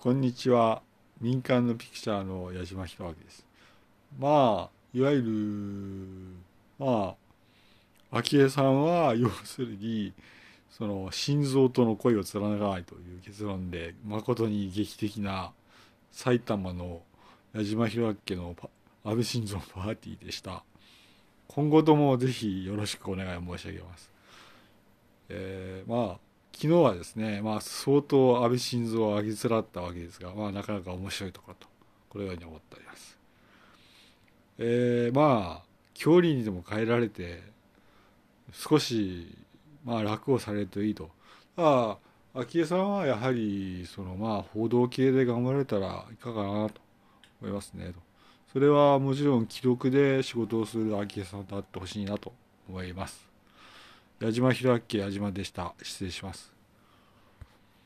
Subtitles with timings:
[0.00, 0.80] こんにちは。
[1.20, 3.44] 民間のピクチャーの矢島弘明です。
[4.16, 5.22] まあ、いわゆ
[6.78, 7.16] る、ま
[8.12, 10.12] あ、昭恵さんは、要するに、
[10.70, 15.50] その、心臓との恋を貫かないという結論で、誠に劇的な
[16.12, 17.02] 埼玉の
[17.52, 18.54] 矢島弘明の
[19.04, 20.62] 安倍晋三パーティーでした。
[21.48, 24.12] 今後ともぜひよろしくお願い申し上げます。
[25.28, 26.27] えー、まあ、
[26.60, 31.68] 昨日はですね、まあ、相当安倍晋三を上げつらったわけですが、まあ、なかなか面白いところと、
[32.08, 33.16] このように思っております。
[34.58, 37.44] えー、まあ、距離にでも変えられて、
[38.52, 39.38] 少し、
[39.84, 41.10] まあ、楽をされるといいと。
[41.56, 41.96] あ、
[42.34, 46.80] 昭恵さんはやはり、その、まあ、報道系で頑張れたらいかがかなと
[47.40, 48.00] 思いますね、と。
[48.52, 52.32] それはもちろん記録で仕事をする昭恵さんであってほしいなと
[52.68, 53.28] 思います。
[54.20, 55.74] 矢島弘明矢島でした。
[55.80, 56.57] 失礼します。